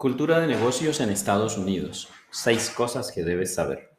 Cultura 0.00 0.40
de 0.40 0.46
negocios 0.46 0.98
en 1.02 1.10
Estados 1.10 1.58
Unidos. 1.58 2.08
Seis 2.30 2.70
cosas 2.70 3.12
que 3.12 3.22
debes 3.22 3.54
saber. 3.54 3.90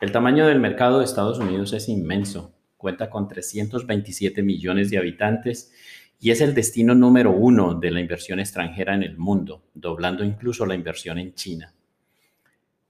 El 0.00 0.10
tamaño 0.10 0.46
del 0.46 0.58
mercado 0.58 1.00
de 1.00 1.04
Estados 1.04 1.38
Unidos 1.38 1.74
es 1.74 1.90
inmenso. 1.90 2.54
Cuenta 2.78 3.10
con 3.10 3.28
327 3.28 4.42
millones 4.42 4.88
de 4.88 4.96
habitantes 4.96 5.70
y 6.18 6.30
es 6.30 6.40
el 6.40 6.54
destino 6.54 6.94
número 6.94 7.30
uno 7.30 7.74
de 7.74 7.90
la 7.90 8.00
inversión 8.00 8.40
extranjera 8.40 8.94
en 8.94 9.02
el 9.02 9.18
mundo, 9.18 9.64
doblando 9.74 10.24
incluso 10.24 10.64
la 10.64 10.74
inversión 10.74 11.18
en 11.18 11.34
China. 11.34 11.74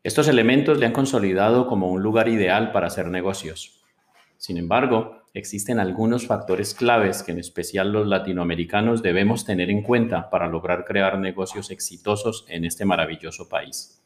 Estos 0.05 0.28
elementos 0.28 0.78
le 0.78 0.86
han 0.86 0.92
consolidado 0.92 1.66
como 1.66 1.91
un 1.91 2.05
lugar 2.05 2.28
ideal 2.28 2.70
para 2.70 2.86
hacer 2.86 3.09
negocios. 3.09 3.82
Sin 4.36 4.59
embargo, 4.59 5.17
existen 5.34 5.79
algunos 5.79 6.26
factores 6.26 6.74
claves 6.74 7.22
que 7.22 7.32
en 7.32 7.38
especial 7.38 7.92
los 7.92 8.06
latinoamericanos 8.06 9.02
debemos 9.02 9.45
tener 9.45 9.70
en 9.70 9.82
cuenta 9.82 10.30
para 10.30 10.48
lograr 10.48 10.84
crear 10.84 11.18
negocios 11.18 11.70
exitosos 11.70 12.45
en 12.48 12.64
este 12.64 12.84
maravilloso 12.84 13.48
país. 13.48 14.02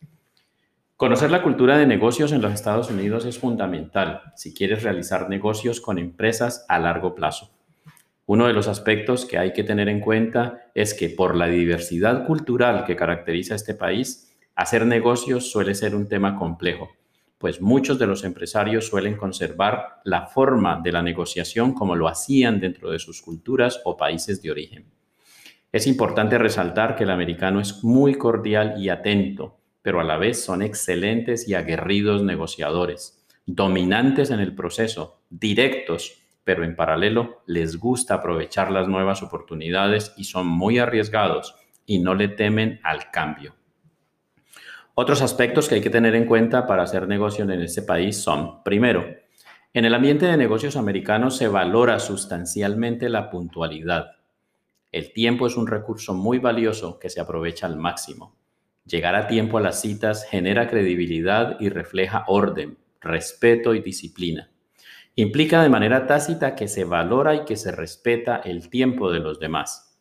Conocer 0.96 1.30
la 1.30 1.42
cultura 1.42 1.76
de 1.78 1.86
negocios 1.86 2.32
en 2.32 2.42
los 2.42 2.52
Estados 2.52 2.90
Unidos 2.90 3.24
es 3.24 3.38
fundamental 3.38 4.22
si 4.36 4.54
quieres 4.54 4.82
realizar 4.82 5.28
negocios 5.28 5.80
con 5.80 5.98
empresas 5.98 6.64
a 6.68 6.78
largo 6.78 7.14
plazo. 7.14 7.50
Uno 8.26 8.46
de 8.46 8.52
los 8.52 8.68
aspectos 8.68 9.24
que 9.24 9.38
hay 9.38 9.52
que 9.52 9.64
tener 9.64 9.88
en 9.88 10.00
cuenta 10.00 10.70
es 10.74 10.94
que 10.94 11.08
por 11.08 11.34
la 11.34 11.46
diversidad 11.46 12.24
cultural 12.24 12.84
que 12.84 12.94
caracteriza 12.96 13.56
este 13.56 13.74
país, 13.74 14.32
hacer 14.54 14.86
negocios 14.86 15.50
suele 15.50 15.74
ser 15.74 15.96
un 15.96 16.08
tema 16.08 16.36
complejo 16.38 16.90
pues 17.42 17.60
muchos 17.60 17.98
de 17.98 18.06
los 18.06 18.22
empresarios 18.22 18.86
suelen 18.86 19.16
conservar 19.16 20.00
la 20.04 20.26
forma 20.26 20.80
de 20.80 20.92
la 20.92 21.02
negociación 21.02 21.74
como 21.74 21.96
lo 21.96 22.06
hacían 22.06 22.60
dentro 22.60 22.88
de 22.92 23.00
sus 23.00 23.20
culturas 23.20 23.80
o 23.84 23.96
países 23.96 24.40
de 24.42 24.52
origen. 24.52 24.92
Es 25.72 25.88
importante 25.88 26.38
resaltar 26.38 26.94
que 26.94 27.02
el 27.02 27.10
americano 27.10 27.58
es 27.58 27.82
muy 27.82 28.14
cordial 28.14 28.76
y 28.78 28.90
atento, 28.90 29.58
pero 29.82 29.98
a 29.98 30.04
la 30.04 30.18
vez 30.18 30.44
son 30.44 30.62
excelentes 30.62 31.48
y 31.48 31.54
aguerridos 31.54 32.22
negociadores, 32.22 33.26
dominantes 33.44 34.30
en 34.30 34.38
el 34.38 34.54
proceso, 34.54 35.24
directos, 35.28 36.22
pero 36.44 36.62
en 36.62 36.76
paralelo 36.76 37.42
les 37.48 37.76
gusta 37.76 38.14
aprovechar 38.14 38.70
las 38.70 38.86
nuevas 38.86 39.20
oportunidades 39.20 40.14
y 40.16 40.24
son 40.24 40.46
muy 40.46 40.78
arriesgados 40.78 41.56
y 41.86 41.98
no 41.98 42.14
le 42.14 42.28
temen 42.28 42.78
al 42.84 43.10
cambio. 43.10 43.56
Otros 44.94 45.22
aspectos 45.22 45.68
que 45.68 45.76
hay 45.76 45.80
que 45.80 45.88
tener 45.88 46.14
en 46.14 46.26
cuenta 46.26 46.66
para 46.66 46.82
hacer 46.82 47.08
negocio 47.08 47.44
en 47.44 47.62
este 47.62 47.80
país 47.80 48.18
son, 48.18 48.62
primero, 48.62 49.06
en 49.72 49.86
el 49.86 49.94
ambiente 49.94 50.26
de 50.26 50.36
negocios 50.36 50.76
americanos 50.76 51.38
se 51.38 51.48
valora 51.48 51.98
sustancialmente 51.98 53.08
la 53.08 53.30
puntualidad. 53.30 54.16
El 54.90 55.14
tiempo 55.14 55.46
es 55.46 55.56
un 55.56 55.66
recurso 55.66 56.12
muy 56.12 56.38
valioso 56.38 56.98
que 56.98 57.08
se 57.08 57.22
aprovecha 57.22 57.66
al 57.66 57.76
máximo. 57.76 58.36
Llegar 58.84 59.14
a 59.14 59.28
tiempo 59.28 59.56
a 59.56 59.62
las 59.62 59.80
citas 59.80 60.26
genera 60.28 60.68
credibilidad 60.68 61.56
y 61.58 61.70
refleja 61.70 62.24
orden, 62.26 62.76
respeto 63.00 63.74
y 63.74 63.80
disciplina. 63.80 64.50
Implica 65.14 65.62
de 65.62 65.70
manera 65.70 66.06
tácita 66.06 66.54
que 66.54 66.68
se 66.68 66.84
valora 66.84 67.34
y 67.34 67.44
que 67.46 67.56
se 67.56 67.72
respeta 67.72 68.42
el 68.44 68.68
tiempo 68.68 69.10
de 69.10 69.20
los 69.20 69.40
demás. 69.40 69.98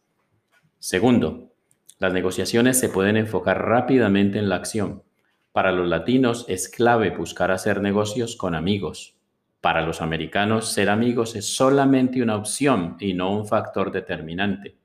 Segundo, 0.79 1.50
las 2.01 2.13
negociaciones 2.13 2.79
se 2.79 2.89
pueden 2.89 3.15
enfocar 3.15 3.63
rápidamente 3.63 4.39
en 4.39 4.49
la 4.49 4.55
acción. 4.55 5.03
Para 5.51 5.71
los 5.71 5.87
latinos 5.87 6.45
es 6.47 6.67
clave 6.67 7.11
buscar 7.11 7.51
hacer 7.51 7.79
negocios 7.79 8.35
con 8.35 8.55
amigos. 8.55 9.19
Para 9.61 9.83
los 9.83 10.01
americanos, 10.01 10.73
ser 10.73 10.89
amigos 10.89 11.35
es 11.35 11.45
solamente 11.45 12.23
una 12.23 12.37
opción 12.37 12.97
y 12.99 13.13
no 13.13 13.31
un 13.31 13.45
factor 13.45 13.91
determinante. 13.91 14.77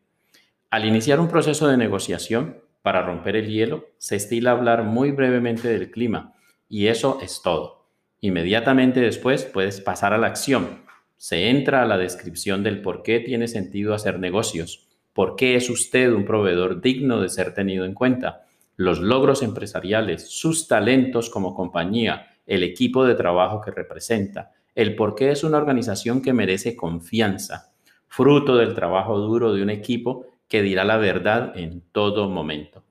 Al 0.69 0.84
iniciar 0.84 1.19
un 1.19 1.28
proceso 1.28 1.67
de 1.69 1.78
negociación, 1.78 2.58
para 2.83 3.00
romper 3.00 3.36
el 3.36 3.48
hielo, 3.48 3.86
se 3.97 4.17
estila 4.17 4.51
hablar 4.51 4.83
muy 4.83 5.11
brevemente 5.11 5.69
del 5.69 5.91
clima 5.91 6.35
y 6.68 6.89
eso 6.89 7.18
es 7.23 7.41
todo. 7.42 7.86
Inmediatamente 8.20 9.01
después 9.01 9.46
puedes 9.46 9.80
pasar 9.80 10.12
a 10.12 10.18
la 10.18 10.27
acción. 10.27 10.83
Se 11.17 11.48
entra 11.48 11.80
a 11.80 11.86
la 11.86 11.96
descripción 11.96 12.62
del 12.62 12.83
por 12.83 13.02
qué 13.02 13.20
tiene 13.20 13.48
sentido 13.48 13.95
hacer 13.95 14.18
negocios 14.18 14.86
¿Por 15.17 15.35
qué 15.35 15.57
es 15.57 15.71
usted 15.71 16.13
un 16.13 16.27
proveedor 16.27 16.83
digno 16.83 17.23
de 17.23 17.31
ser 17.31 17.55
tenido 17.55 17.87
en 17.87 17.95
cuenta? 17.95 18.45
Los 18.77 19.01
logros 19.01 19.43
empresariales, 19.43 20.29
sus 20.29 20.69
talentos 20.69 21.31
como 21.31 21.55
compañía, 21.55 22.37
el 22.47 22.63
equipo 22.63 23.03
de 23.07 23.15
trabajo 23.15 23.63
que 23.63 23.71
representa, 23.71 24.53
el 24.75 24.95
por 24.95 25.15
qué 25.15 25.31
es 25.31 25.43
una 25.43 25.57
organización 25.57 26.21
que 26.21 26.35
merece 26.35 26.77
confianza, 26.77 27.73
fruto 28.09 28.57
del 28.57 28.75
trabajo 28.75 29.19
duro 29.19 29.55
de 29.55 29.63
un 29.63 29.71
equipo 29.71 30.27
que 30.49 30.61
dirá 30.61 30.85
la 30.85 30.99
verdad 30.99 31.57
en 31.57 31.81
todo 31.93 32.29
momento. 32.29 32.85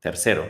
Tercero, 0.00 0.44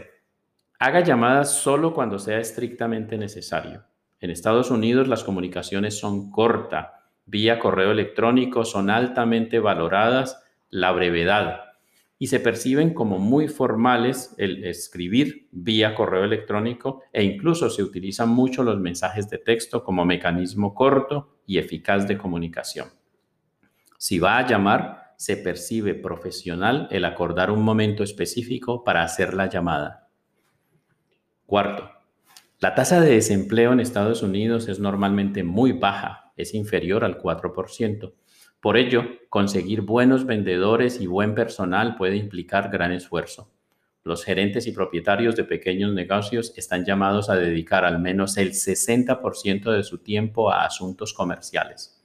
haga 0.81 1.05
llamadas 1.05 1.56
solo 1.56 1.95
cuando 1.95 2.19
sea 2.19 2.41
estrictamente 2.41 3.17
necesario. 3.17 3.85
En 4.19 4.31
Estados 4.31 4.73
Unidos 4.73 5.06
las 5.06 5.23
comunicaciones 5.23 5.97
son 5.97 6.33
cortas, 6.33 6.89
vía 7.27 7.61
correo 7.61 7.93
electrónico 7.93 8.65
son 8.65 8.91
altamente 8.91 9.61
valoradas 9.61 10.41
la 10.75 10.91
brevedad 10.91 11.61
y 12.19 12.27
se 12.27 12.41
perciben 12.41 12.95
como 12.95 13.21
muy 13.21 13.47
formales 13.47 14.35
el 14.39 14.65
escribir 14.65 15.49
vía 15.53 15.95
correo 15.95 16.25
electrónico 16.25 17.03
e 17.12 17.23
incluso 17.23 17.71
se 17.71 17.85
utilizan 17.85 18.29
mucho 18.29 18.65
los 18.65 18.81
mensajes 18.81 19.31
de 19.31 19.39
texto 19.39 19.85
como 19.85 20.05
mecanismo 20.05 20.75
corto 20.75 21.39
y 21.47 21.59
eficaz 21.59 22.09
de 22.09 22.19
comunicación. 22.19 22.89
Si 23.99 24.19
va 24.19 24.39
a 24.39 24.47
llamar, 24.49 25.15
se 25.17 25.37
percibe 25.37 25.95
profesional 25.95 26.89
el 26.91 27.05
acordar 27.05 27.53
un 27.53 27.62
momento 27.62 28.03
específico 28.03 28.83
para 28.83 29.05
hacer 29.05 29.33
la 29.33 29.49
llamada. 29.49 30.09
Cuarto, 31.47 31.89
la 32.59 32.75
tasa 32.75 33.01
de 33.01 33.11
desempleo 33.11 33.73
en 33.73 33.79
Estados 33.79 34.25
Unidos 34.25 34.67
es 34.67 34.81
normalmente 34.81 35.45
muy 35.45 35.71
baja, 35.71 36.33
es 36.37 36.53
inferior 36.53 37.05
al 37.05 37.23
4%. 37.23 38.12
Por 38.64 38.78
ello, 38.78 39.04
conseguir 39.28 39.82
buenos 39.82 40.25
vendedores 40.25 40.98
y 40.98 41.06
buen 41.06 41.34
personal 41.34 41.97
puede 41.97 42.16
implicar 42.16 42.70
gran 42.70 42.92
esfuerzo. 42.92 43.52
Los 44.04 44.25
gerentes 44.25 44.66
y 44.66 44.72
propietarios 44.72 45.36
de 45.36 45.44
pequeños 45.44 45.92
negocios 45.92 46.54
están 46.56 46.86
llamados 46.86 47.28
a 47.28 47.36
dedicar 47.36 47.84
al 47.84 47.98
menos 47.98 48.38
el 48.38 48.52
60% 48.52 49.70
de 49.70 49.82
su 49.82 49.98
tiempo 49.98 50.50
a 50.50 50.64
asuntos 50.64 51.12
comerciales, 51.12 52.02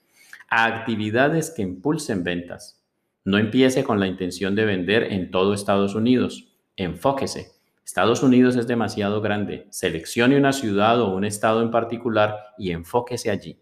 a 0.49 0.65
actividades 0.65 1.49
que 1.49 1.61
impulsen 1.61 2.25
ventas. 2.25 2.83
No 3.23 3.37
empiece 3.37 3.85
con 3.85 4.01
la 4.01 4.07
intención 4.07 4.53
de 4.53 4.65
vender 4.65 5.13
en 5.13 5.31
todo 5.31 5.53
Estados 5.53 5.95
Unidos. 5.95 6.57
Enfóquese. 6.75 7.53
Estados 7.85 8.21
Unidos 8.21 8.57
es 8.57 8.67
demasiado 8.67 9.21
grande. 9.21 9.65
Seleccione 9.69 10.35
una 10.35 10.51
ciudad 10.51 10.99
o 10.99 11.15
un 11.15 11.23
estado 11.23 11.61
en 11.61 11.71
particular 11.71 12.35
y 12.57 12.71
enfóquese 12.71 13.31
allí. 13.31 13.57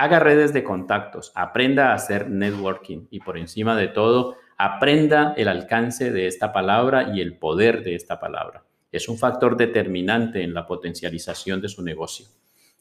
Haga 0.00 0.18
redes 0.18 0.54
de 0.54 0.64
contactos, 0.64 1.30
aprenda 1.34 1.90
a 1.90 1.94
hacer 1.94 2.30
networking 2.30 3.08
y 3.10 3.20
por 3.20 3.36
encima 3.36 3.76
de 3.76 3.88
todo, 3.88 4.36
aprenda 4.56 5.34
el 5.36 5.46
alcance 5.46 6.10
de 6.10 6.26
esta 6.26 6.54
palabra 6.54 7.14
y 7.14 7.20
el 7.20 7.36
poder 7.36 7.84
de 7.84 7.96
esta 7.96 8.18
palabra. 8.18 8.64
Es 8.90 9.10
un 9.10 9.18
factor 9.18 9.58
determinante 9.58 10.42
en 10.42 10.54
la 10.54 10.66
potencialización 10.66 11.60
de 11.60 11.68
su 11.68 11.82
negocio. 11.82 12.24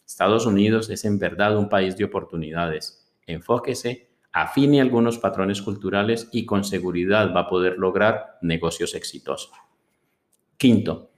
Estados 0.07 0.45
Unidos 0.45 0.89
es 0.89 1.03
en 1.03 1.19
verdad 1.19 1.57
un 1.57 1.67
país 1.67 1.97
de 1.97 2.05
oportunidades. 2.05 3.11
Enfóquese, 3.27 4.11
afine 4.31 4.79
algunos 4.79 5.17
patrones 5.17 5.61
culturales 5.61 6.29
y 6.31 6.45
con 6.45 6.63
seguridad 6.63 7.35
va 7.35 7.41
a 7.41 7.49
poder 7.49 7.77
lograr 7.77 8.37
negocios 8.41 8.95
exitosos. 8.95 9.51
Quinto, 10.55 11.11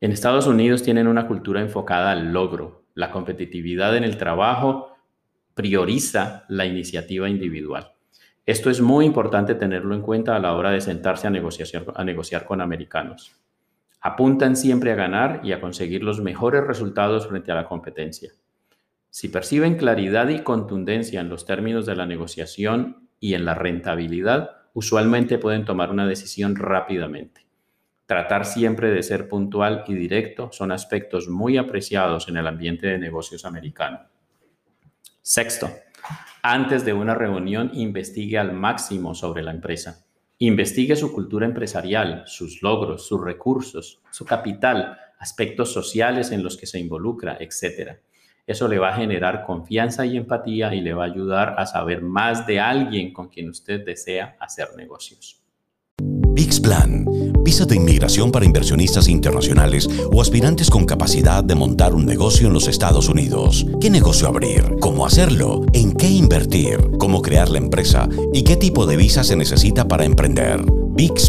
en 0.00 0.12
Estados 0.12 0.46
Unidos 0.46 0.84
tienen 0.84 1.08
una 1.08 1.26
cultura 1.26 1.60
enfocada 1.60 2.12
al 2.12 2.32
logro, 2.32 2.84
la 2.94 3.10
competitividad 3.10 3.96
en 3.96 4.04
el 4.04 4.16
trabajo 4.16 4.94
prioriza 5.58 6.44
la 6.46 6.66
iniciativa 6.66 7.28
individual. 7.28 7.90
Esto 8.46 8.70
es 8.70 8.80
muy 8.80 9.04
importante 9.04 9.56
tenerlo 9.56 9.92
en 9.92 10.02
cuenta 10.02 10.36
a 10.36 10.38
la 10.38 10.54
hora 10.54 10.70
de 10.70 10.80
sentarse 10.80 11.26
a, 11.26 11.30
negociar 11.30 12.44
con 12.44 12.60
americanos. 12.60 13.34
Apuntan 14.00 14.54
siempre 14.54 14.92
a 14.92 14.94
ganar 14.94 15.40
y 15.42 15.50
a 15.50 15.60
conseguir 15.60 16.04
los 16.04 16.20
mejores 16.20 16.64
resultados 16.64 17.26
frente 17.26 17.50
a 17.50 17.56
la 17.56 17.64
competencia. 17.64 18.30
Si 19.10 19.30
perciben 19.30 19.76
claridad 19.76 20.28
y 20.28 20.44
contundencia 20.44 21.20
en 21.20 21.28
los 21.28 21.44
términos 21.44 21.86
de 21.86 21.96
la 21.96 22.06
negociación 22.06 23.08
y 23.18 23.34
en 23.34 23.44
la 23.44 23.56
rentabilidad, 23.56 24.58
usualmente 24.74 25.38
pueden 25.38 25.64
tomar 25.64 25.90
una 25.90 26.06
decisión 26.06 26.54
rápidamente. 26.54 27.48
Tratar 28.06 28.44
siempre 28.44 28.92
de 28.92 29.02
ser 29.02 29.28
puntual 29.28 29.82
y 29.88 29.94
directo 29.94 30.50
son 30.52 30.70
aspectos 30.70 31.28
muy 31.28 31.56
apreciados 31.56 32.28
en 32.28 32.36
el 32.36 32.46
ambiente 32.46 32.86
de 32.86 32.98
negocios 32.98 33.44
americano. 33.44 34.06
Sexto, 35.30 35.68
antes 36.40 36.86
de 36.86 36.94
una 36.94 37.14
reunión 37.14 37.70
investigue 37.74 38.38
al 38.38 38.54
máximo 38.54 39.14
sobre 39.14 39.42
la 39.42 39.50
empresa. 39.50 40.06
Investigue 40.38 40.96
su 40.96 41.12
cultura 41.12 41.44
empresarial, 41.44 42.22
sus 42.24 42.62
logros, 42.62 43.06
sus 43.06 43.22
recursos, 43.22 44.00
su 44.10 44.24
capital, 44.24 44.96
aspectos 45.18 45.70
sociales 45.70 46.32
en 46.32 46.42
los 46.42 46.56
que 46.56 46.64
se 46.64 46.78
involucra, 46.78 47.36
etc. 47.40 47.98
Eso 48.46 48.68
le 48.68 48.78
va 48.78 48.88
a 48.88 48.96
generar 48.96 49.44
confianza 49.44 50.06
y 50.06 50.16
empatía 50.16 50.74
y 50.74 50.80
le 50.80 50.94
va 50.94 51.04
a 51.04 51.08
ayudar 51.08 51.56
a 51.58 51.66
saber 51.66 52.00
más 52.00 52.46
de 52.46 52.60
alguien 52.60 53.12
con 53.12 53.28
quien 53.28 53.50
usted 53.50 53.84
desea 53.84 54.34
hacer 54.40 54.68
negocios. 54.78 55.42
Plan, 56.46 57.04
visa 57.42 57.64
de 57.64 57.74
inmigración 57.74 58.30
para 58.30 58.46
inversionistas 58.46 59.08
internacionales 59.08 59.90
o 60.12 60.22
aspirantes 60.22 60.70
con 60.70 60.86
capacidad 60.86 61.42
de 61.42 61.56
montar 61.56 61.94
un 61.94 62.06
negocio 62.06 62.46
en 62.46 62.52
los 62.52 62.68
Estados 62.68 63.08
Unidos. 63.08 63.66
¿Qué 63.80 63.90
negocio 63.90 64.28
abrir? 64.28 64.76
¿Cómo 64.80 65.04
hacerlo? 65.04 65.62
¿En 65.72 65.94
qué 65.94 66.08
invertir? 66.08 66.78
¿Cómo 66.98 67.22
crear 67.22 67.48
la 67.48 67.58
empresa? 67.58 68.08
¿Y 68.32 68.42
qué 68.42 68.54
tipo 68.56 68.86
de 68.86 68.96
visa 68.96 69.24
se 69.24 69.34
necesita 69.34 69.88
para 69.88 70.04
emprender? 70.04 70.64